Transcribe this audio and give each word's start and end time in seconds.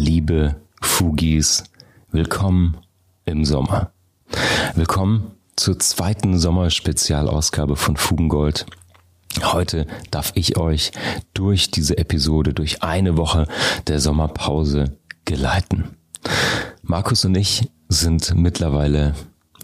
Liebe 0.00 0.54
Fugis, 0.80 1.64
willkommen 2.12 2.76
im 3.24 3.44
Sommer. 3.44 3.90
Willkommen 4.76 5.32
zur 5.56 5.80
zweiten 5.80 6.38
Sommerspezialausgabe 6.38 7.74
von 7.74 7.96
Fugengold. 7.96 8.64
Heute 9.42 9.88
darf 10.12 10.30
ich 10.36 10.56
euch 10.56 10.92
durch 11.34 11.72
diese 11.72 11.98
Episode, 11.98 12.54
durch 12.54 12.84
eine 12.84 13.16
Woche 13.16 13.48
der 13.88 13.98
Sommerpause 13.98 14.96
geleiten. 15.24 15.96
Markus 16.82 17.24
und 17.24 17.36
ich 17.36 17.68
sind 17.88 18.36
mittlerweile, 18.36 19.16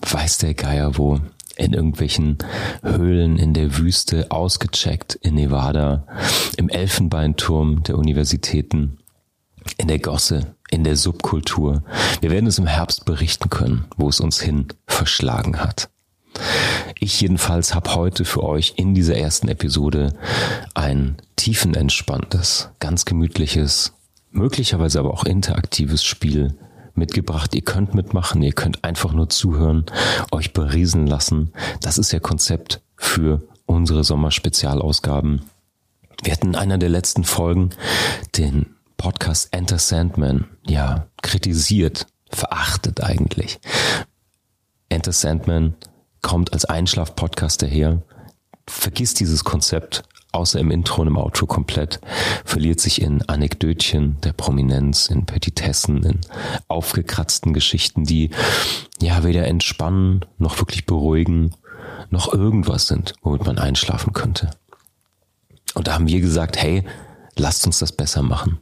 weiß 0.02 0.38
der 0.38 0.54
Geier 0.54 0.98
wo, 0.98 1.20
in 1.54 1.74
irgendwelchen 1.74 2.38
Höhlen 2.82 3.38
in 3.38 3.54
der 3.54 3.78
Wüste 3.78 4.32
ausgecheckt 4.32 5.14
in 5.14 5.36
Nevada, 5.36 6.08
im 6.56 6.68
Elfenbeinturm 6.68 7.84
der 7.84 7.96
Universitäten 7.96 8.98
in 9.78 9.88
der 9.88 9.98
Gosse, 9.98 10.54
in 10.70 10.84
der 10.84 10.96
Subkultur. 10.96 11.82
Wir 12.20 12.30
werden 12.30 12.46
es 12.46 12.58
im 12.58 12.66
Herbst 12.66 13.04
berichten 13.04 13.50
können, 13.50 13.86
wo 13.96 14.08
es 14.08 14.20
uns 14.20 14.40
hin 14.40 14.68
verschlagen 14.86 15.60
hat. 15.60 15.88
Ich 16.98 17.20
jedenfalls 17.20 17.74
habe 17.74 17.94
heute 17.94 18.24
für 18.24 18.42
euch 18.42 18.74
in 18.76 18.94
dieser 18.94 19.16
ersten 19.16 19.48
Episode 19.48 20.14
ein 20.74 21.16
tiefenentspanntes, 21.36 22.70
ganz 22.80 23.04
gemütliches, 23.04 23.92
möglicherweise 24.30 24.98
aber 24.98 25.12
auch 25.12 25.24
interaktives 25.24 26.04
Spiel 26.04 26.56
mitgebracht. 26.94 27.54
Ihr 27.54 27.62
könnt 27.62 27.94
mitmachen, 27.94 28.42
ihr 28.42 28.52
könnt 28.52 28.84
einfach 28.84 29.12
nur 29.12 29.28
zuhören, 29.28 29.84
euch 30.32 30.52
berieseln 30.52 31.06
lassen. 31.06 31.52
Das 31.80 31.98
ist 31.98 32.12
ja 32.12 32.20
Konzept 32.20 32.80
für 32.96 33.42
unsere 33.66 34.04
Sommerspezialausgaben. 34.04 35.42
Wir 36.22 36.32
hatten 36.32 36.48
in 36.48 36.56
einer 36.56 36.78
der 36.78 36.88
letzten 36.88 37.24
Folgen 37.24 37.70
den 38.36 38.73
Podcast 39.04 39.48
Enter 39.52 39.78
Sandman 39.78 40.46
ja 40.66 41.08
kritisiert, 41.20 42.06
verachtet 42.30 43.02
eigentlich. 43.02 43.60
Enter 44.88 45.12
Sandman 45.12 45.74
kommt 46.22 46.54
als 46.54 46.64
Einschlaf-Podcast 46.64 47.60
daher, 47.60 48.00
vergisst 48.66 49.20
dieses 49.20 49.44
Konzept, 49.44 50.04
außer 50.32 50.58
im 50.58 50.70
Intro 50.70 51.02
und 51.02 51.08
im 51.08 51.18
Outro 51.18 51.44
komplett, 51.44 52.00
verliert 52.46 52.80
sich 52.80 53.02
in 53.02 53.20
Anekdötchen 53.28 54.22
der 54.22 54.32
Prominenz, 54.32 55.08
in 55.08 55.26
Petitessen, 55.26 56.02
in 56.02 56.20
aufgekratzten 56.68 57.52
Geschichten, 57.52 58.04
die 58.04 58.30
ja 59.02 59.22
weder 59.22 59.46
entspannen, 59.46 60.24
noch 60.38 60.58
wirklich 60.58 60.86
beruhigen, 60.86 61.54
noch 62.08 62.32
irgendwas 62.32 62.86
sind, 62.86 63.12
womit 63.20 63.44
man 63.44 63.58
einschlafen 63.58 64.14
könnte. 64.14 64.48
Und 65.74 65.88
da 65.88 65.92
haben 65.92 66.08
wir 66.08 66.22
gesagt, 66.22 66.56
hey, 66.56 66.84
lasst 67.36 67.66
uns 67.66 67.78
das 67.78 67.92
besser 67.92 68.22
machen 68.22 68.60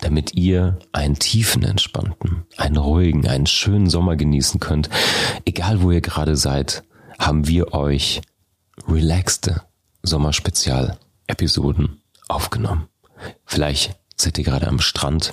damit 0.00 0.34
ihr 0.34 0.78
einen 0.92 1.18
tiefen, 1.18 1.64
entspannten, 1.64 2.44
einen 2.56 2.76
ruhigen, 2.76 3.26
einen 3.26 3.46
schönen 3.46 3.88
Sommer 3.88 4.16
genießen 4.16 4.60
könnt. 4.60 4.90
Egal 5.44 5.82
wo 5.82 5.90
ihr 5.90 6.00
gerade 6.00 6.36
seid, 6.36 6.84
haben 7.18 7.46
wir 7.46 7.72
euch 7.72 8.20
relaxte 8.88 9.62
Sommerspezial-Episoden 10.02 12.02
aufgenommen. 12.28 12.88
Vielleicht 13.44 13.98
seid 14.16 14.38
ihr 14.38 14.44
gerade 14.44 14.66
am 14.66 14.80
Strand, 14.80 15.32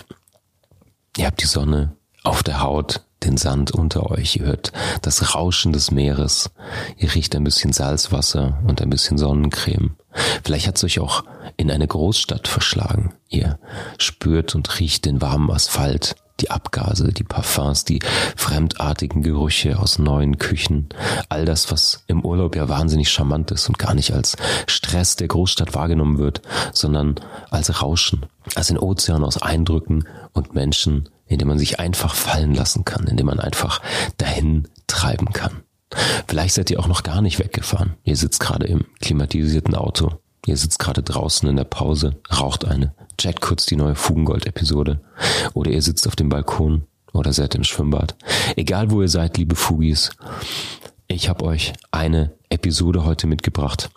ihr 1.17 1.25
habt 1.25 1.41
die 1.41 1.47
Sonne 1.47 1.95
auf 2.23 2.43
der 2.43 2.61
Haut, 2.61 3.01
den 3.23 3.37
Sand 3.37 3.71
unter 3.71 4.11
euch, 4.11 4.37
ihr 4.37 4.45
hört 4.45 4.71
das 5.01 5.35
Rauschen 5.35 5.73
des 5.73 5.91
Meeres, 5.91 6.51
ihr 6.97 7.13
riecht 7.13 7.35
ein 7.35 7.43
bisschen 7.43 7.73
Salzwasser 7.73 8.59
und 8.65 8.81
ein 8.81 8.89
bisschen 8.89 9.17
Sonnencreme. 9.17 9.95
Vielleicht 10.43 10.67
hat 10.67 10.77
es 10.77 10.83
euch 10.83 10.99
auch 10.99 11.23
in 11.57 11.71
eine 11.71 11.87
Großstadt 11.87 12.47
verschlagen. 12.47 13.13
Ihr 13.27 13.59
spürt 13.97 14.55
und 14.55 14.79
riecht 14.79 15.05
den 15.05 15.21
warmen 15.21 15.51
Asphalt, 15.51 16.15
die 16.39 16.51
Abgase, 16.51 17.11
die 17.11 17.23
Parfums, 17.23 17.85
die 17.85 17.99
fremdartigen 18.35 19.21
Gerüche 19.21 19.77
aus 19.79 19.99
neuen 19.99 20.37
Küchen, 20.37 20.89
all 21.27 21.45
das, 21.45 21.71
was 21.71 22.03
im 22.07 22.23
Urlaub 22.23 22.55
ja 22.55 22.69
wahnsinnig 22.69 23.11
charmant 23.11 23.51
ist 23.51 23.67
und 23.67 23.77
gar 23.77 23.93
nicht 23.93 24.13
als 24.13 24.35
Stress 24.67 25.15
der 25.15 25.27
Großstadt 25.27 25.73
wahrgenommen 25.73 26.17
wird, 26.17 26.41
sondern 26.73 27.15
als 27.49 27.81
Rauschen, 27.81 28.25
als 28.55 28.71
ein 28.71 28.79
Ozean 28.79 29.23
aus 29.23 29.41
Eindrücken 29.41 30.07
und 30.33 30.55
Menschen, 30.55 31.09
in 31.27 31.39
dem 31.39 31.47
man 31.47 31.59
sich 31.59 31.79
einfach 31.79 32.15
fallen 32.15 32.53
lassen 32.53 32.85
kann, 32.85 33.05
in 33.07 33.17
dem 33.17 33.27
man 33.27 33.39
einfach 33.39 33.81
dahin 34.17 34.67
treiben 34.87 35.31
kann. 35.33 35.63
Vielleicht 36.27 36.55
seid 36.55 36.69
ihr 36.69 36.79
auch 36.79 36.87
noch 36.87 37.03
gar 37.03 37.21
nicht 37.21 37.39
weggefahren. 37.39 37.95
Ihr 38.03 38.15
sitzt 38.15 38.39
gerade 38.39 38.67
im 38.67 38.85
klimatisierten 39.01 39.75
Auto. 39.75 40.19
Ihr 40.45 40.57
sitzt 40.57 40.79
gerade 40.79 41.03
draußen 41.03 41.47
in 41.49 41.57
der 41.57 41.63
Pause, 41.63 42.17
raucht 42.31 42.65
eine, 42.65 42.93
checkt 43.17 43.41
kurz 43.41 43.65
die 43.65 43.75
neue 43.75 43.95
Fugengold-Episode. 43.95 45.01
Oder 45.53 45.71
ihr 45.71 45.81
sitzt 45.81 46.07
auf 46.07 46.15
dem 46.15 46.29
Balkon 46.29 46.83
oder 47.13 47.33
seid 47.33 47.55
im 47.55 47.63
Schwimmbad. 47.63 48.15
Egal 48.55 48.91
wo 48.91 49.01
ihr 49.01 49.09
seid, 49.09 49.37
liebe 49.37 49.55
Fugis, 49.55 50.11
ich 51.07 51.27
habe 51.27 51.45
euch 51.45 51.73
eine 51.91 52.31
Episode 52.49 53.05
heute 53.05 53.27
mitgebracht. 53.27 53.89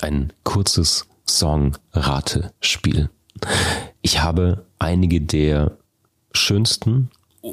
Ein 0.00 0.32
kurzes 0.42 1.06
Song-Ratespiel. 1.26 3.10
Ich 4.02 4.22
habe 4.22 4.64
einige 4.78 5.20
der 5.20 5.76
schönsten 6.32 7.10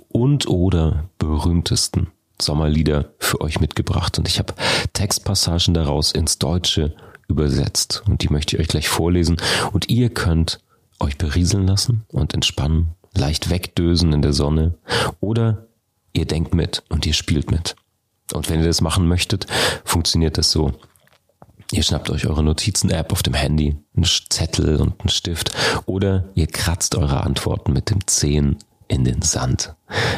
und 0.09 0.47
oder 0.47 1.09
berühmtesten 1.17 2.11
Sommerlieder 2.41 3.13
für 3.19 3.41
euch 3.41 3.59
mitgebracht 3.59 4.17
und 4.17 4.27
ich 4.27 4.39
habe 4.39 4.53
Textpassagen 4.93 5.73
daraus 5.73 6.11
ins 6.11 6.39
Deutsche 6.39 6.95
übersetzt 7.27 8.03
und 8.07 8.23
die 8.23 8.29
möchte 8.29 8.55
ich 8.55 8.61
euch 8.61 8.67
gleich 8.67 8.89
vorlesen 8.89 9.37
und 9.71 9.89
ihr 9.89 10.09
könnt 10.09 10.59
euch 10.99 11.17
berieseln 11.17 11.67
lassen 11.67 12.03
und 12.09 12.33
entspannen, 12.33 12.91
leicht 13.15 13.49
wegdösen 13.49 14.13
in 14.13 14.21
der 14.21 14.33
Sonne 14.33 14.77
oder 15.19 15.67
ihr 16.13 16.25
denkt 16.25 16.53
mit 16.53 16.83
und 16.89 17.05
ihr 17.05 17.13
spielt 17.13 17.51
mit. 17.51 17.75
Und 18.33 18.49
wenn 18.49 18.59
ihr 18.59 18.67
das 18.67 18.81
machen 18.81 19.07
möchtet, 19.07 19.47
funktioniert 19.83 20.37
das 20.37 20.51
so. 20.51 20.73
Ihr 21.71 21.83
schnappt 21.83 22.09
euch 22.09 22.27
eure 22.27 22.43
Notizen-App 22.43 23.13
auf 23.13 23.23
dem 23.23 23.33
Handy, 23.33 23.77
einen 23.95 24.05
Zettel 24.29 24.75
und 24.77 24.99
einen 24.99 25.09
Stift 25.09 25.51
oder 25.85 26.29
ihr 26.35 26.47
kratzt 26.47 26.95
eure 26.95 27.23
Antworten 27.23 27.71
mit 27.71 27.89
dem 27.89 28.05
Zehen 28.07 28.57
in 28.91 29.05
den 29.05 29.21
Sand. 29.21 29.73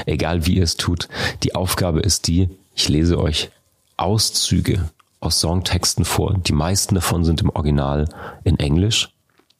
Egal 0.05 0.45
wie 0.45 0.55
ihr 0.55 0.63
es 0.63 0.75
tut, 0.75 1.07
die 1.43 1.55
Aufgabe 1.55 1.99
ist 1.99 2.27
die, 2.27 2.49
ich 2.75 2.89
lese 2.89 3.19
euch 3.19 3.51
Auszüge 3.97 4.89
aus 5.19 5.39
Songtexten 5.39 6.05
vor. 6.05 6.35
Die 6.39 6.53
meisten 6.53 6.95
davon 6.95 7.23
sind 7.23 7.41
im 7.41 7.49
Original 7.49 8.09
in 8.43 8.59
Englisch 8.59 9.13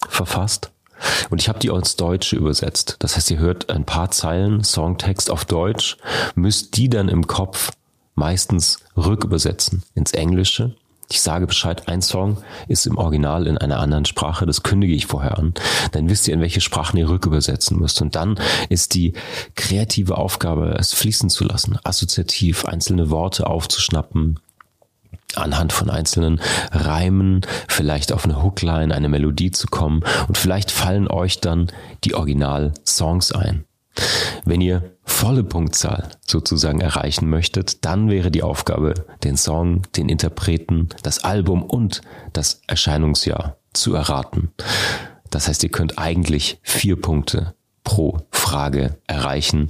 verfasst. 0.09 0.71
Und 1.29 1.41
ich 1.41 1.47
habe 1.47 1.59
die 1.59 1.69
ins 1.69 1.95
Deutsche 1.95 2.35
übersetzt. 2.35 2.95
Das 2.99 3.15
heißt, 3.15 3.29
ihr 3.31 3.37
hört 3.37 3.69
ein 3.69 3.85
paar 3.85 4.09
Zeilen 4.11 4.63
Songtext 4.63 5.29
auf 5.29 5.45
Deutsch, 5.45 5.97
müsst 6.35 6.75
die 6.77 6.89
dann 6.89 7.07
im 7.07 7.27
Kopf 7.27 7.71
meistens 8.15 8.79
rückübersetzen 8.97 9.83
ins 9.95 10.11
Englische 10.11 10.75
ich 11.13 11.21
sage 11.21 11.45
Bescheid, 11.45 11.87
ein 11.87 12.01
Song 12.01 12.37
ist 12.67 12.87
im 12.87 12.97
Original 12.97 13.45
in 13.45 13.59
einer 13.59 13.79
anderen 13.79 14.05
Sprache, 14.05 14.47
das 14.47 14.63
kündige 14.63 14.95
ich 14.95 15.05
vorher 15.05 15.37
an. 15.37 15.53
Dann 15.91 16.09
wisst 16.09 16.27
ihr, 16.27 16.33
in 16.33 16.41
welche 16.41 16.59
Sprachen 16.59 16.97
ihr 16.97 17.07
rückübersetzen 17.07 17.77
müsst. 17.77 18.01
Und 18.01 18.15
dann 18.15 18.39
ist 18.69 18.95
die 18.95 19.13
kreative 19.55 20.17
Aufgabe, 20.17 20.75
es 20.79 20.91
fließen 20.91 21.29
zu 21.29 21.43
lassen, 21.43 21.77
assoziativ 21.83 22.65
einzelne 22.65 23.11
Worte 23.11 23.45
aufzuschnappen, 23.45 24.39
anhand 25.35 25.71
von 25.71 25.91
einzelnen 25.91 26.41
Reimen 26.71 27.41
vielleicht 27.67 28.11
auf 28.11 28.25
eine 28.25 28.41
Hookline, 28.41 28.93
eine 28.93 29.07
Melodie 29.07 29.51
zu 29.51 29.67
kommen 29.67 30.03
und 30.27 30.39
vielleicht 30.39 30.71
fallen 30.71 31.07
euch 31.07 31.39
dann 31.39 31.71
die 32.05 32.15
Original-Songs 32.15 33.33
ein. 33.33 33.65
Wenn 34.45 34.61
ihr 34.61 34.95
volle 35.03 35.43
Punktzahl 35.43 36.09
sozusagen 36.25 36.81
erreichen 36.81 37.29
möchtet, 37.29 37.85
dann 37.85 38.09
wäre 38.09 38.31
die 38.31 38.43
Aufgabe, 38.43 38.93
den 39.23 39.37
Song, 39.37 39.83
den 39.95 40.09
Interpreten, 40.09 40.89
das 41.03 41.23
Album 41.23 41.63
und 41.63 42.01
das 42.33 42.61
Erscheinungsjahr 42.67 43.57
zu 43.73 43.93
erraten. 43.93 44.51
Das 45.29 45.47
heißt, 45.47 45.63
ihr 45.63 45.69
könnt 45.69 45.97
eigentlich 45.97 46.59
vier 46.61 46.99
Punkte 46.99 47.53
pro 47.83 48.19
Frage 48.31 48.97
erreichen. 49.07 49.67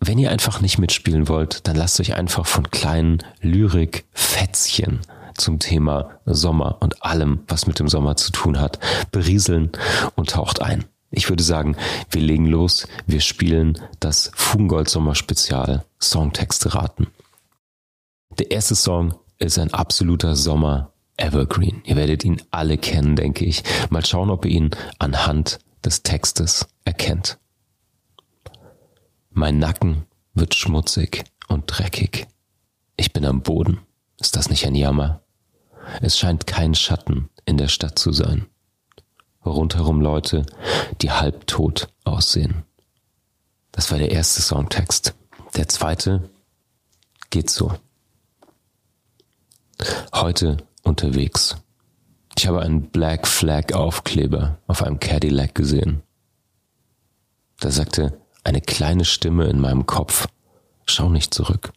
Wenn 0.00 0.18
ihr 0.18 0.30
einfach 0.30 0.60
nicht 0.60 0.78
mitspielen 0.78 1.28
wollt, 1.28 1.66
dann 1.66 1.76
lasst 1.76 1.98
euch 2.00 2.14
einfach 2.14 2.46
von 2.46 2.70
kleinen 2.70 3.22
Lyrik-Fätzchen 3.40 5.00
zum 5.34 5.58
Thema 5.58 6.20
Sommer 6.24 6.78
und 6.80 7.02
allem, 7.04 7.40
was 7.48 7.66
mit 7.66 7.78
dem 7.78 7.88
Sommer 7.88 8.16
zu 8.16 8.32
tun 8.32 8.60
hat, 8.60 8.78
berieseln 9.12 9.70
und 10.14 10.30
taucht 10.30 10.62
ein. 10.62 10.84
Ich 11.10 11.28
würde 11.28 11.42
sagen, 11.42 11.76
wir 12.10 12.20
legen 12.20 12.46
los, 12.46 12.86
wir 13.06 13.20
spielen 13.20 13.78
das 14.00 14.30
Fugengold 14.34 14.88
Sommer 14.88 15.14
Spezial 15.14 15.84
Songtexte 16.00 16.74
raten. 16.74 17.08
Der 18.38 18.50
erste 18.50 18.74
Song 18.74 19.14
ist 19.38 19.58
ein 19.58 19.72
absoluter 19.72 20.36
Sommer 20.36 20.92
Evergreen. 21.16 21.82
Ihr 21.84 21.96
werdet 21.96 22.24
ihn 22.24 22.42
alle 22.50 22.76
kennen, 22.76 23.16
denke 23.16 23.44
ich. 23.44 23.62
Mal 23.90 24.04
schauen, 24.04 24.30
ob 24.30 24.44
ihr 24.44 24.50
ihn 24.50 24.70
anhand 24.98 25.58
des 25.84 26.02
Textes 26.02 26.66
erkennt. 26.84 27.38
Mein 29.30 29.58
Nacken 29.58 30.04
wird 30.34 30.54
schmutzig 30.54 31.24
und 31.48 31.64
dreckig. 31.66 32.26
Ich 32.96 33.12
bin 33.12 33.24
am 33.24 33.42
Boden. 33.42 33.80
Ist 34.18 34.36
das 34.36 34.50
nicht 34.50 34.66
ein 34.66 34.74
Jammer? 34.74 35.22
Es 36.00 36.18
scheint 36.18 36.46
kein 36.46 36.74
Schatten 36.74 37.28
in 37.44 37.58
der 37.58 37.68
Stadt 37.68 37.98
zu 37.98 38.12
sein. 38.12 38.46
Rundherum 39.50 40.00
Leute, 40.00 40.44
die 41.00 41.10
halbtot 41.10 41.88
aussehen. 42.04 42.64
Das 43.72 43.90
war 43.90 43.98
der 43.98 44.10
erste 44.10 44.42
Songtext. 44.42 45.14
Der 45.54 45.68
zweite 45.68 46.30
geht 47.30 47.50
so. 47.50 47.74
Heute 50.14 50.56
unterwegs. 50.82 51.56
Ich 52.38 52.46
habe 52.46 52.60
einen 52.60 52.90
Black 52.90 53.26
Flag 53.26 53.72
Aufkleber 53.72 54.58
auf 54.66 54.82
einem 54.82 55.00
Cadillac 55.00 55.54
gesehen. 55.54 56.02
Da 57.60 57.70
sagte 57.70 58.20
eine 58.44 58.60
kleine 58.60 59.04
Stimme 59.04 59.46
in 59.46 59.60
meinem 59.60 59.86
Kopf, 59.86 60.28
schau 60.86 61.08
nicht 61.08 61.34
zurück. 61.34 61.72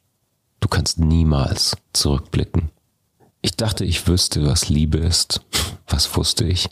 Du 0.60 0.68
kannst 0.68 1.00
niemals 1.00 1.78
zurückblicken. 1.94 2.70
Ich 3.42 3.56
dachte, 3.56 3.86
ich 3.86 4.08
wüsste, 4.08 4.46
was 4.46 4.70
Liebe 4.70 4.98
ist. 4.98 5.42
Was 5.92 6.16
wusste 6.16 6.46
ich? 6.46 6.70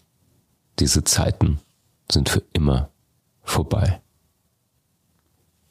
Diese 0.80 1.04
Zeiten 1.04 1.60
sind 2.12 2.30
für 2.30 2.44
immer 2.54 2.90
vorbei. 3.44 4.02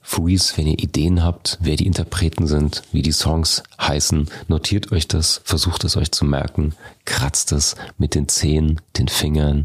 Freeze, 0.00 0.56
wenn 0.56 0.69
ihr 0.69 0.79
Ideen 0.79 1.25
habt, 1.25 1.58
wer 1.61 1.75
die 1.76 1.87
Interpreten 1.87 2.47
sind, 2.47 2.82
wie 2.93 3.03
die 3.03 3.12
Songs 3.12 3.64
heißen, 3.81 4.31
notiert 4.47 4.93
euch 4.93 5.08
das, 5.08 5.41
versucht 5.44 5.82
es 5.82 5.97
euch 5.97 6.12
zu 6.12 6.25
merken, 6.25 6.75
kratzt 7.05 7.50
es 7.50 7.75
mit 7.99 8.14
den 8.14 8.29
Zehen, 8.29 8.81
den 8.97 9.08
Fingern, 9.08 9.64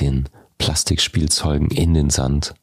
den 0.00 0.28
Plastikspielzeugen 0.58 1.70
in 1.70 1.94
den 1.94 2.10
Sand. 2.10 2.54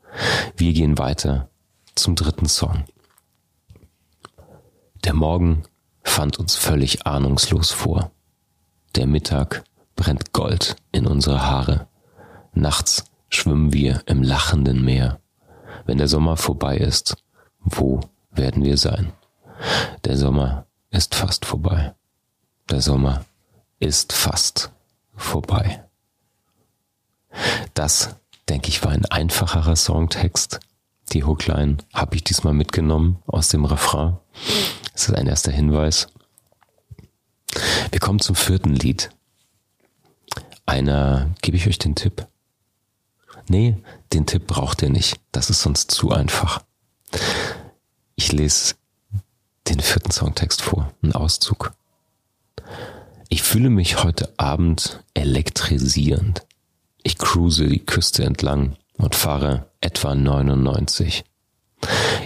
Wir 0.58 0.74
gehen 0.74 0.98
weiter 0.98 1.50
zum 1.96 2.16
dritten 2.16 2.48
Song. 2.48 2.84
Der 5.06 5.14
Morgen 5.14 5.64
fand 6.04 6.38
uns 6.38 6.56
völlig 6.56 7.06
ahnungslos 7.06 7.72
vor. 7.72 8.12
Der 8.96 9.08
Mittag 9.08 9.64
brennt 9.96 10.34
Gold 10.34 10.76
in 10.92 11.08
unsere 11.08 11.48
Haare. 11.48 11.88
Nachts 12.56 13.04
schwimmen 13.28 13.74
wir 13.74 14.02
im 14.06 14.24
lachenden 14.24 14.84
Meer. 14.84 15.20
Wenn 15.86 15.98
der 15.98 16.08
Sommer 16.08 16.38
vorbei 16.38 16.78
ist, 16.78 17.18
wo 17.60 18.00
werden 18.32 18.64
wir 18.64 18.78
sein? 18.78 19.12
Der 20.06 20.16
Sommer 20.16 20.66
ist 20.90 21.16
fast 21.16 21.46
vorbei. 21.46 21.94
Der 22.70 22.82
Sommer 22.82 23.26
ist 23.80 24.14
fast 24.14 24.72
vorbei. 25.16 25.84
Das, 27.74 28.16
denke 28.48 28.70
ich, 28.70 28.84
war 28.84 28.92
ein 28.92 29.06
einfacherer 29.06 29.76
Songtext. 29.76 30.62
Die 31.12 31.26
Hookline 31.26 31.78
habe 31.94 32.16
ich 32.16 32.24
diesmal 32.24 32.54
mitgenommen 32.54 33.22
aus 33.28 33.50
dem 33.50 33.66
Refrain. 33.66 34.18
Das 34.94 35.10
ist 35.10 35.14
ein 35.14 35.28
erster 35.28 35.52
Hinweis. 35.52 36.08
Wir 37.92 38.00
kommen 38.00 38.20
zum 38.20 38.36
vierten 38.36 38.74
Lied. 38.74 39.10
Einer, 40.66 41.36
gebe 41.42 41.58
ich 41.58 41.68
euch 41.68 41.78
den 41.78 41.96
Tipp? 41.96 42.28
Nee, 43.48 43.78
den 44.14 44.26
Tipp 44.26 44.48
braucht 44.48 44.82
ihr 44.82 44.90
nicht. 44.90 45.20
Das 45.32 45.50
ist 45.50 45.62
sonst 45.62 45.92
zu 45.92 46.12
einfach. 46.12 46.62
Ich 48.16 48.32
lese 48.32 48.76
den 49.68 49.80
vierten 49.80 50.12
Songtext 50.12 50.62
vor, 50.62 50.92
ein 51.02 51.14
Auszug. 51.14 51.74
Ich 53.30 53.44
fühle 53.44 53.70
mich 53.70 54.04
heute 54.04 54.34
Abend 54.38 55.04
elektrisierend. 55.14 56.46
Ich 57.04 57.18
cruise 57.18 57.68
die 57.68 57.86
Küste 57.86 58.24
entlang 58.24 58.78
und 58.98 59.16
fahre 59.16 59.70
etwa 59.82 60.16
99. 60.16 61.24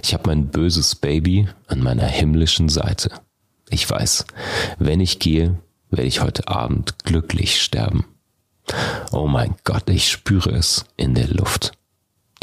Ich 0.03 0.13
habe 0.13 0.29
mein 0.29 0.47
böses 0.47 0.95
Baby 0.95 1.47
an 1.67 1.81
meiner 1.81 2.06
himmlischen 2.06 2.69
Seite. 2.69 3.11
Ich 3.69 3.89
weiß, 3.89 4.25
wenn 4.77 5.00
ich 5.00 5.19
gehe, 5.19 5.59
werde 5.89 6.07
ich 6.07 6.21
heute 6.21 6.47
Abend 6.47 7.03
glücklich 7.03 7.61
sterben. 7.61 8.06
Oh 9.12 9.27
mein 9.27 9.56
Gott, 9.63 9.89
ich 9.89 10.10
spüre 10.10 10.51
es 10.51 10.86
in 10.98 11.16
der 11.16 11.27
Luft. 11.27 11.71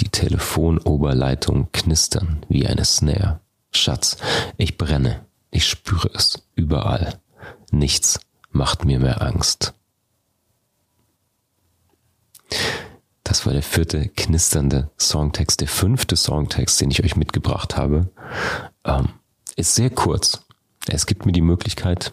Die 0.00 0.08
Telefonoberleitungen 0.08 1.70
knistern 1.72 2.44
wie 2.48 2.66
eine 2.66 2.84
Snare. 2.84 3.40
Schatz, 3.70 4.16
ich 4.56 4.78
brenne. 4.78 5.24
Ich 5.50 5.66
spüre 5.66 6.10
es 6.14 6.42
überall. 6.54 7.20
Nichts 7.70 8.20
macht 8.50 8.84
mir 8.84 8.98
mehr 8.98 9.22
Angst. 9.22 9.74
Das 13.24 13.44
war 13.44 13.52
der 13.52 13.62
vierte 13.62 14.08
knisternde 14.08 14.90
Songtext. 14.98 15.60
Der 15.60 15.68
fünfte 15.68 16.16
Songtext, 16.16 16.80
den 16.80 16.90
ich 16.90 17.02
euch 17.02 17.16
mitgebracht 17.16 17.76
habe, 17.76 18.10
ähm, 18.84 19.08
ist 19.56 19.74
sehr 19.74 19.90
kurz. 19.90 20.42
Es 20.88 21.06
gibt 21.06 21.26
mir 21.26 21.32
die 21.32 21.40
Möglichkeit, 21.40 22.12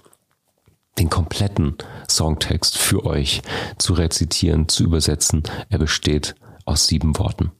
den 0.99 1.09
kompletten 1.09 1.77
Songtext 2.09 2.77
für 2.77 3.05
euch 3.05 3.41
zu 3.77 3.93
rezitieren, 3.93 4.67
zu 4.69 4.83
übersetzen. 4.83 5.43
Er 5.69 5.79
besteht 5.79 6.35
aus 6.65 6.87
sieben 6.87 7.17
Worten. 7.17 7.51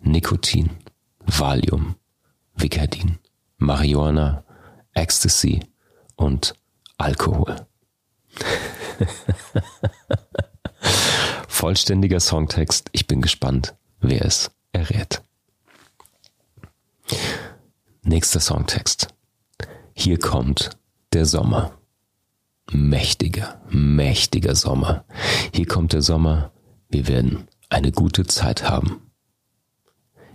Nikotin, 0.00 0.70
Valium, 1.20 1.96
Vicodin, 2.54 3.18
Marihuana, 3.58 4.44
Ecstasy 4.94 5.60
und 6.16 6.54
Alkohol. 6.98 7.66
Vollständiger 11.48 12.20
Songtext. 12.20 12.88
Ich 12.92 13.06
bin 13.06 13.22
gespannt, 13.22 13.74
wer 14.00 14.24
es 14.24 14.50
errät. 14.72 15.22
Nächster 18.02 18.40
Songtext. 18.40 19.08
Hier 19.94 20.18
kommt 20.18 20.70
der 21.12 21.26
Sommer. 21.26 21.78
Mächtiger, 22.72 23.60
mächtiger 23.70 24.54
Sommer. 24.54 25.04
Hier 25.54 25.66
kommt 25.66 25.92
der 25.92 26.02
Sommer. 26.02 26.52
Wir 26.88 27.06
werden 27.08 27.48
eine 27.68 27.92
gute 27.92 28.26
Zeit 28.26 28.68
haben. 28.68 29.00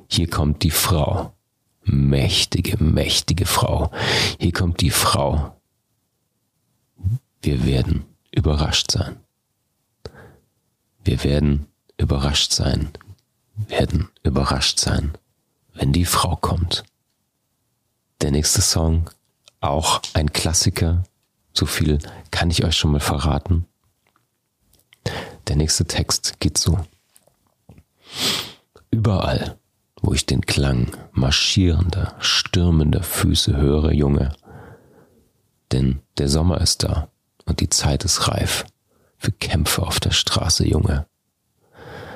Hier 0.08 0.30
kommt 0.30 0.64
die 0.64 0.72
Frau. 0.72 1.34
Mächtige, 1.84 2.82
mächtige 2.82 3.46
Frau. 3.46 3.92
Hier 4.40 4.54
kommt 4.54 4.82
die 4.82 4.92
Frau. 4.92 5.60
Wir 7.42 7.66
werden 7.66 8.06
überrascht 8.32 8.92
sein. 8.92 9.18
Wir 11.04 11.24
werden 11.24 11.68
überrascht 11.98 12.52
sein, 12.52 12.92
werden 13.56 14.10
überrascht 14.24 14.80
sein, 14.80 15.18
wenn 15.74 15.94
die 15.94 16.06
Frau 16.06 16.36
kommt. 16.36 16.84
Der 18.22 18.32
nächste 18.32 18.62
Song 18.62 19.10
auch 19.62 20.02
ein 20.14 20.34
Klassiker. 20.34 21.04
So 21.54 21.66
viel 21.66 22.00
kann 22.32 22.50
ich 22.50 22.66
euch 22.66 22.76
schon 22.76 22.92
mal 22.92 23.00
verraten. 23.00 23.66
Der 25.48 25.56
nächste 25.56 25.86
Text 25.86 26.40
geht 26.40 26.58
so. 26.58 26.80
Überall, 28.90 29.58
wo 30.02 30.14
ich 30.14 30.26
den 30.26 30.42
Klang 30.42 30.92
marschierender, 31.12 32.16
stürmender 32.20 33.04
Füße 33.04 33.56
höre, 33.56 33.92
Junge, 33.92 34.34
denn 35.72 36.02
der 36.18 36.28
Sommer 36.28 36.60
ist 36.60 36.84
da 36.84 37.10
und 37.46 37.62
die 37.62 37.70
Zeit 37.70 38.04
ist 38.04 38.28
reif 38.28 38.66
für 39.18 39.32
Kämpfe 39.32 39.84
auf 39.84 40.00
der 40.00 40.12
Straße, 40.12 40.68
Junge. 40.68 41.06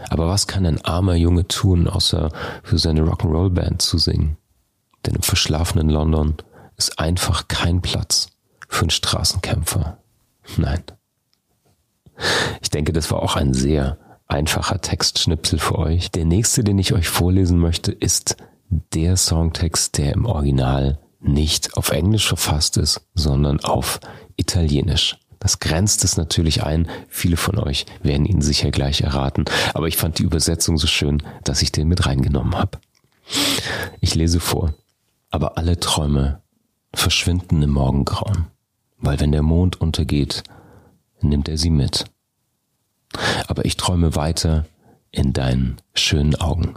Aber 0.09 0.27
was 0.27 0.47
kann 0.47 0.65
ein 0.65 0.83
armer 0.83 1.15
Junge 1.15 1.47
tun, 1.47 1.87
außer 1.87 2.29
für 2.63 2.77
seine 2.77 3.01
Rock'n'Roll-Band 3.01 3.81
zu 3.81 3.97
singen? 3.97 4.37
Denn 5.05 5.15
im 5.15 5.21
verschlafenen 5.21 5.89
London 5.89 6.35
ist 6.77 6.99
einfach 6.99 7.47
kein 7.47 7.81
Platz 7.81 8.29
für 8.67 8.81
einen 8.81 8.89
Straßenkämpfer. 8.89 9.97
Nein. 10.57 10.83
Ich 12.61 12.69
denke, 12.69 12.93
das 12.93 13.11
war 13.11 13.21
auch 13.21 13.35
ein 13.35 13.53
sehr 13.53 13.97
einfacher 14.27 14.81
Textschnipsel 14.81 15.59
für 15.59 15.77
euch. 15.77 16.11
Der 16.11 16.25
nächste, 16.25 16.63
den 16.63 16.79
ich 16.79 16.93
euch 16.93 17.07
vorlesen 17.07 17.59
möchte, 17.59 17.91
ist 17.91 18.37
der 18.69 19.17
Songtext, 19.17 19.97
der 19.97 20.13
im 20.13 20.25
Original 20.25 20.99
nicht 21.19 21.75
auf 21.77 21.89
Englisch 21.89 22.27
verfasst 22.27 22.77
ist, 22.77 23.01
sondern 23.13 23.59
auf 23.61 23.99
Italienisch. 24.35 25.17
Das 25.39 25.59
grenzt 25.59 26.03
es 26.03 26.17
natürlich 26.17 26.63
ein. 26.63 26.87
Viele 27.07 27.37
von 27.37 27.59
euch 27.59 27.85
werden 28.01 28.25
ihn 28.25 28.41
sicher 28.41 28.71
gleich 28.71 29.01
erraten. 29.01 29.45
Aber 29.73 29.87
ich 29.87 29.97
fand 29.97 30.17
die 30.17 30.23
Übersetzung 30.23 30.77
so 30.77 30.87
schön, 30.87 31.21
dass 31.43 31.61
ich 31.61 31.71
den 31.71 31.87
mit 31.87 32.05
reingenommen 32.05 32.55
habe. 32.55 32.79
Ich 34.01 34.15
lese 34.15 34.39
vor. 34.39 34.73
Aber 35.29 35.57
alle 35.57 35.79
Träume 35.79 36.41
verschwinden 36.95 37.61
im 37.61 37.71
Morgengrauen, 37.71 38.47
weil 38.97 39.19
wenn 39.19 39.31
der 39.31 39.43
Mond 39.43 39.79
untergeht, 39.81 40.43
nimmt 41.21 41.49
er 41.49 41.57
sie 41.57 41.69
mit. 41.69 42.05
Aber 43.47 43.65
ich 43.65 43.77
träume 43.77 44.15
weiter 44.15 44.65
in 45.11 45.33
deinen 45.33 45.77
schönen 45.93 46.35
Augen, 46.35 46.75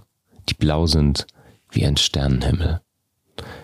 die 0.48 0.54
blau 0.54 0.86
sind 0.86 1.26
wie 1.70 1.84
ein 1.84 1.96
Sternenhimmel. 1.96 2.80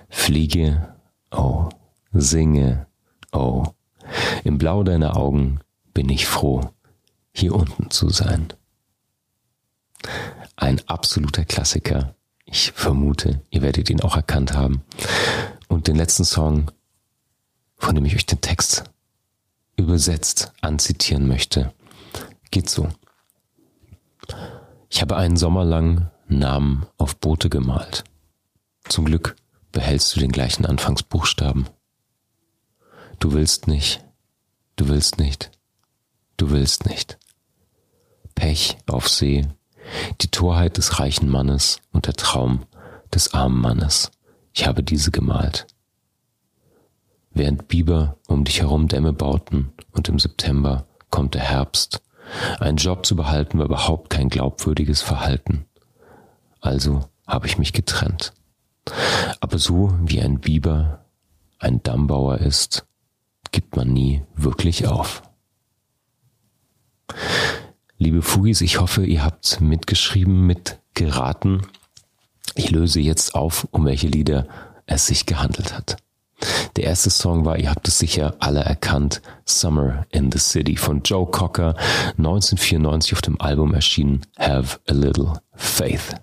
Fliege, 0.08 0.94
oh, 1.30 1.68
singe, 2.12 2.86
oh, 3.32 3.64
im 4.44 4.58
Blau 4.58 4.82
deiner 4.82 5.16
Augen 5.16 5.60
bin 5.92 6.08
ich 6.08 6.26
froh, 6.26 6.70
hier 7.32 7.54
unten 7.54 7.90
zu 7.90 8.10
sein. 8.10 8.48
Ein 10.56 10.80
absoluter 10.86 11.44
Klassiker. 11.44 12.14
Ich 12.44 12.72
vermute, 12.72 13.40
ihr 13.50 13.62
werdet 13.62 13.88
ihn 13.90 14.02
auch 14.02 14.16
erkannt 14.16 14.52
haben. 14.52 14.82
Und 15.74 15.88
den 15.88 15.96
letzten 15.96 16.24
Song, 16.24 16.70
von 17.74 17.96
dem 17.96 18.04
ich 18.04 18.14
euch 18.14 18.26
den 18.26 18.40
Text 18.40 18.84
übersetzt 19.76 20.52
anzitieren 20.60 21.26
möchte, 21.26 21.74
geht 22.52 22.70
so. 22.70 22.90
Ich 24.88 25.02
habe 25.02 25.16
einen 25.16 25.36
Sommer 25.36 25.64
lang 25.64 26.12
Namen 26.28 26.86
auf 26.96 27.16
Boote 27.16 27.50
gemalt. 27.50 28.04
Zum 28.84 29.06
Glück 29.06 29.34
behältst 29.72 30.14
du 30.14 30.20
den 30.20 30.30
gleichen 30.30 30.64
Anfangsbuchstaben. 30.64 31.66
Du 33.18 33.32
willst 33.32 33.66
nicht, 33.66 34.04
du 34.76 34.86
willst 34.86 35.18
nicht, 35.18 35.50
du 36.36 36.50
willst 36.50 36.86
nicht. 36.86 37.18
Pech 38.36 38.78
auf 38.86 39.08
See, 39.08 39.44
die 40.20 40.28
Torheit 40.28 40.76
des 40.76 41.00
reichen 41.00 41.28
Mannes 41.28 41.80
und 41.90 42.06
der 42.06 42.14
Traum 42.14 42.64
des 43.12 43.34
armen 43.34 43.60
Mannes. 43.60 44.12
Ich 44.54 44.66
habe 44.66 44.84
diese 44.84 45.10
gemalt. 45.10 45.66
Während 47.32 47.66
Biber 47.66 48.16
um 48.28 48.44
dich 48.44 48.60
herum 48.60 48.86
Dämme 48.86 49.12
bauten 49.12 49.72
und 49.90 50.08
im 50.08 50.20
September 50.20 50.86
kommt 51.10 51.34
der 51.34 51.42
Herbst, 51.42 52.00
einen 52.60 52.76
Job 52.76 53.04
zu 53.04 53.16
behalten 53.16 53.58
war 53.58 53.66
überhaupt 53.66 54.10
kein 54.10 54.28
glaubwürdiges 54.28 55.02
Verhalten. 55.02 55.66
Also 56.60 57.00
habe 57.26 57.48
ich 57.48 57.58
mich 57.58 57.72
getrennt. 57.72 58.32
Aber 59.40 59.58
so 59.58 59.92
wie 60.00 60.20
ein 60.20 60.38
Biber 60.40 61.04
ein 61.58 61.82
Dammbauer 61.82 62.38
ist, 62.38 62.86
gibt 63.50 63.74
man 63.76 63.92
nie 63.92 64.22
wirklich 64.36 64.86
auf. 64.86 65.22
Liebe 67.98 68.22
Fugis, 68.22 68.60
ich 68.60 68.80
hoffe, 68.80 69.04
ihr 69.04 69.24
habt 69.24 69.60
mitgeschrieben, 69.60 70.46
mitgeraten. 70.46 71.62
Ich 72.54 72.70
löse 72.70 73.00
jetzt 73.00 73.34
auf, 73.34 73.66
um 73.70 73.84
welche 73.84 74.06
Lieder 74.06 74.46
es 74.86 75.06
sich 75.06 75.26
gehandelt 75.26 75.74
hat. 75.74 75.96
Der 76.76 76.84
erste 76.84 77.10
Song 77.10 77.44
war, 77.44 77.58
ihr 77.58 77.70
habt 77.70 77.88
es 77.88 77.98
sicher 77.98 78.34
alle 78.40 78.60
erkannt, 78.60 79.22
Summer 79.44 80.06
in 80.10 80.30
the 80.30 80.38
City 80.38 80.76
von 80.76 81.02
Joe 81.02 81.26
Cocker, 81.26 81.74
1994 82.18 83.12
auf 83.12 83.22
dem 83.22 83.40
Album 83.40 83.72
erschienen, 83.72 84.22
Have 84.38 84.78
a 84.88 84.92
Little 84.92 85.34
Faith. 85.54 86.14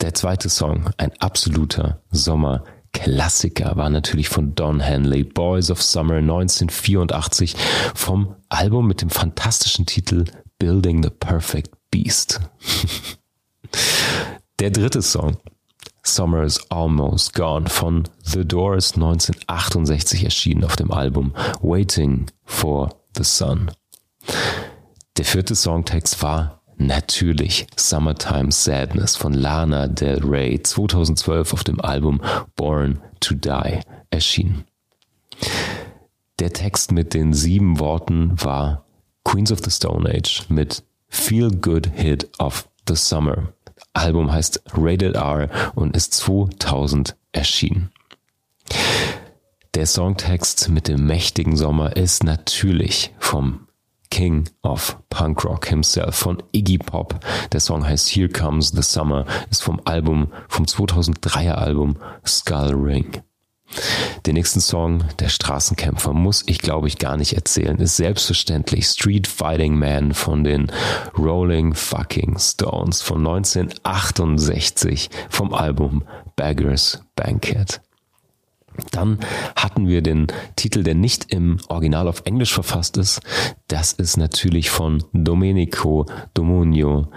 Der 0.00 0.14
zweite 0.14 0.48
Song, 0.48 0.90
ein 0.96 1.12
absoluter 1.20 2.00
Sommerklassiker, 2.10 3.76
war 3.76 3.90
natürlich 3.90 4.28
von 4.28 4.54
Don 4.54 4.80
Henley, 4.80 5.24
Boys 5.24 5.70
of 5.70 5.82
Summer 5.82 6.16
1984 6.16 7.54
vom 7.94 8.34
Album 8.48 8.86
mit 8.88 9.02
dem 9.02 9.10
fantastischen 9.10 9.86
Titel 9.86 10.24
Building 10.58 11.02
the 11.02 11.10
Perfect 11.10 11.70
Beast. 11.90 12.40
Der 14.58 14.70
dritte 14.70 15.02
Song, 15.02 15.36
Summer 16.02 16.42
is 16.42 16.58
Almost 16.70 17.34
Gone 17.34 17.68
von 17.68 18.04
The 18.24 18.42
Doors 18.42 18.94
1968 18.94 20.24
erschienen 20.24 20.64
auf 20.64 20.76
dem 20.76 20.90
Album 20.90 21.34
Waiting 21.60 22.30
for 22.46 22.88
the 23.14 23.22
Sun. 23.22 23.70
Der 25.18 25.26
vierte 25.26 25.54
Songtext 25.54 26.22
war 26.22 26.62
natürlich 26.78 27.66
Summertime 27.76 28.50
Sadness 28.50 29.14
von 29.14 29.34
Lana 29.34 29.88
Del 29.88 30.24
Rey 30.24 30.62
2012 30.62 31.52
auf 31.52 31.62
dem 31.62 31.78
Album 31.82 32.22
Born 32.54 33.02
to 33.20 33.34
Die 33.34 33.80
erschienen. 34.08 34.64
Der 36.38 36.54
Text 36.54 36.92
mit 36.92 37.12
den 37.12 37.34
sieben 37.34 37.78
Worten 37.78 38.42
war 38.42 38.86
Queens 39.22 39.52
of 39.52 39.58
the 39.62 39.70
Stone 39.70 40.08
Age 40.08 40.44
mit 40.48 40.82
Feel 41.08 41.50
Good 41.50 41.90
Hit 41.94 42.30
of 42.38 42.70
the 42.88 42.96
Summer 42.96 43.52
Album 43.96 44.32
heißt 44.32 44.62
Rated 44.72 45.16
R 45.16 45.48
und 45.74 45.96
ist 45.96 46.14
2000 46.14 47.16
erschienen. 47.32 47.90
Der 49.74 49.86
Songtext 49.86 50.68
mit 50.68 50.88
dem 50.88 51.06
mächtigen 51.06 51.56
Sommer 51.56 51.96
ist 51.96 52.24
natürlich 52.24 53.12
vom 53.18 53.66
King 54.10 54.48
of 54.62 54.96
Punk 55.10 55.44
Rock 55.44 55.66
himself, 55.66 56.14
von 56.14 56.42
Iggy 56.52 56.78
Pop. 56.78 57.20
Der 57.52 57.60
Song 57.60 57.86
heißt 57.86 58.08
Here 58.08 58.28
Comes 58.28 58.70
the 58.70 58.82
Summer, 58.82 59.26
ist 59.50 59.62
vom 59.62 59.80
Album, 59.84 60.32
vom 60.48 60.64
2003er 60.64 61.52
Album 61.52 61.96
Skull 62.24 62.74
Ring. 62.74 63.20
Den 64.24 64.34
nächsten 64.34 64.60
Song, 64.60 65.04
der 65.18 65.28
Straßenkämpfer, 65.28 66.12
muss 66.12 66.44
ich 66.46 66.58
glaube 66.58 66.88
ich 66.88 66.98
gar 66.98 67.16
nicht 67.16 67.34
erzählen, 67.34 67.78
ist 67.78 67.96
selbstverständlich 67.96 68.86
Street 68.86 69.26
Fighting 69.26 69.78
Man 69.78 70.14
von 70.14 70.44
den 70.44 70.70
Rolling 71.16 71.74
Fucking 71.74 72.38
Stones 72.38 73.02
von 73.02 73.18
1968 73.26 75.10
vom 75.28 75.54
Album 75.54 76.04
Beggars 76.36 77.02
Banquet. 77.14 77.80
Dann 78.90 79.18
hatten 79.56 79.88
wir 79.88 80.02
den 80.02 80.26
Titel, 80.56 80.82
der 80.82 80.94
nicht 80.94 81.32
im 81.32 81.58
Original 81.68 82.08
auf 82.08 82.22
Englisch 82.24 82.52
verfasst 82.52 82.96
ist. 82.96 83.20
Das 83.68 83.92
ist 83.92 84.16
natürlich 84.16 84.70
von 84.70 85.02
Domenico 85.12 86.06
Domunio. 86.34 87.08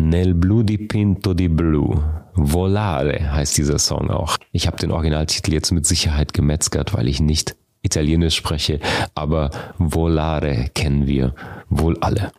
Nel 0.00 0.34
blu 0.34 0.62
di 0.62 0.78
pinto 0.78 1.34
di 1.34 1.48
blu. 1.48 2.00
Volare 2.34 3.32
heißt 3.32 3.58
dieser 3.58 3.80
Song 3.80 4.10
auch. 4.10 4.36
Ich 4.52 4.68
habe 4.68 4.76
den 4.76 4.92
Originaltitel 4.92 5.52
jetzt 5.52 5.72
mit 5.72 5.86
Sicherheit 5.86 6.32
gemetzgert, 6.32 6.94
weil 6.94 7.08
ich 7.08 7.20
nicht 7.20 7.56
Italienisch 7.82 8.36
spreche, 8.36 8.78
aber 9.14 9.50
Volare 9.78 10.70
kennen 10.74 11.08
wir 11.08 11.34
wohl 11.68 11.96
alle. 12.00 12.30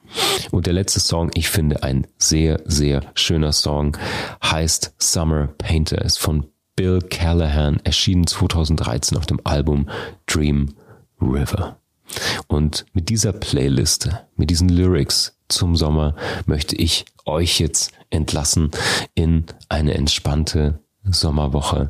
Und 0.51 0.67
der 0.67 0.73
letzte 0.73 1.01
Song, 1.01 1.31
ich 1.33 1.49
finde 1.49 1.83
ein 1.83 2.07
sehr, 2.17 2.61
sehr 2.65 3.01
schöner 3.13 3.51
Song, 3.51 3.97
heißt 4.43 4.93
Summer 4.97 5.47
Painter, 5.57 6.01
ist 6.01 6.19
von 6.19 6.45
Bill 6.77 6.99
Callahan, 7.01 7.81
erschienen 7.83 8.25
2013 8.25 9.17
auf 9.17 9.25
dem 9.25 9.41
Album 9.43 9.89
Dream 10.27 10.75
River. 11.21 11.77
Und 12.47 12.85
mit 12.93 13.09
dieser 13.09 13.33
Playliste, 13.33 14.21
mit 14.35 14.49
diesen 14.49 14.69
Lyrics 14.69 15.38
zum 15.49 15.75
Sommer 15.75 16.15
möchte 16.45 16.75
ich 16.75 17.05
euch 17.25 17.59
jetzt 17.59 17.91
entlassen 18.09 18.71
in 19.13 19.45
eine 19.67 19.93
entspannte 19.95 20.79
Sommerwoche. 21.03 21.89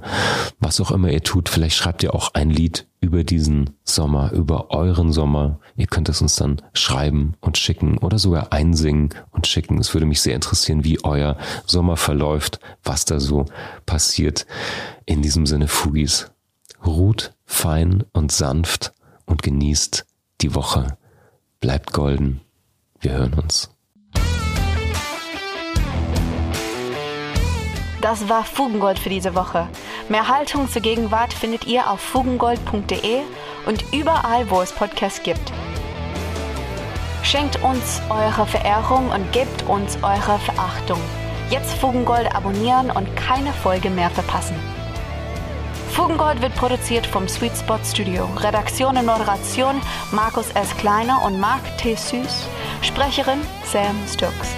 Was 0.59 0.79
auch 0.79 0.91
immer 0.91 1.09
ihr 1.09 1.23
tut, 1.23 1.49
vielleicht 1.49 1.75
schreibt 1.75 2.03
ihr 2.03 2.13
auch 2.13 2.33
ein 2.33 2.49
Lied 2.49 2.87
über 3.01 3.23
diesen 3.23 3.71
Sommer, 3.83 4.31
über 4.31 4.71
euren 4.71 5.11
Sommer. 5.11 5.59
Ihr 5.75 5.87
könnt 5.87 6.09
es 6.09 6.21
uns 6.21 6.35
dann 6.35 6.61
schreiben 6.73 7.33
und 7.41 7.57
schicken 7.57 7.97
oder 7.97 8.19
sogar 8.19 8.51
einsingen 8.53 9.09
und 9.31 9.47
schicken. 9.47 9.77
Es 9.79 9.93
würde 9.93 10.05
mich 10.05 10.21
sehr 10.21 10.35
interessieren, 10.35 10.83
wie 10.83 11.03
euer 11.03 11.37
Sommer 11.65 11.97
verläuft, 11.97 12.59
was 12.83 13.05
da 13.05 13.19
so 13.19 13.45
passiert. 13.85 14.45
In 15.05 15.21
diesem 15.21 15.45
Sinne, 15.45 15.67
Fugis, 15.67 16.31
ruht 16.85 17.33
fein 17.45 18.03
und 18.13 18.31
sanft 18.31 18.93
und 19.25 19.43
genießt 19.43 20.05
die 20.41 20.55
Woche. 20.55 20.97
Bleibt 21.59 21.93
golden. 21.93 22.41
Wir 23.01 23.11
hören 23.11 23.33
uns. 23.35 23.69
Das 28.01 28.29
war 28.29 28.43
Fugengold 28.43 28.97
für 28.97 29.09
diese 29.09 29.35
Woche. 29.35 29.67
Mehr 30.07 30.27
Haltung 30.27 30.69
zur 30.69 30.81
Gegenwart 30.81 31.33
findet 31.33 31.67
ihr 31.67 31.89
auf 31.89 31.99
fugengold.de 31.99 33.21
und 33.65 33.83
überall, 33.93 34.49
wo 34.49 34.61
es 34.61 34.71
Podcasts 34.71 35.21
gibt. 35.21 35.51
Schenkt 37.23 37.61
uns 37.61 38.01
eure 38.09 38.45
Verehrung 38.47 39.11
und 39.11 39.31
gebt 39.31 39.63
uns 39.67 39.97
eure 40.01 40.39
Verachtung. 40.39 40.99
Jetzt 41.49 41.73
Fugengold 41.73 42.33
abonnieren 42.33 42.89
und 42.89 43.15
keine 43.15 43.51
Folge 43.53 43.89
mehr 43.89 44.09
verpassen. 44.09 44.55
Fugengold 45.91 46.41
wird 46.41 46.55
produziert 46.55 47.05
vom 47.05 47.27
Sweet 47.27 47.55
Spot 47.57 47.79
Studio. 47.83 48.29
Redaktion 48.37 48.97
und 48.97 49.05
Moderation 49.05 49.81
Markus 50.11 50.49
S. 50.51 50.75
Kleiner 50.77 51.23
und 51.25 51.39
Mark 51.39 51.61
T. 51.77 51.95
Süß. 51.95 52.47
Sprecherin 52.81 53.41
Sam 53.65 53.95
Stokes. 54.07 54.55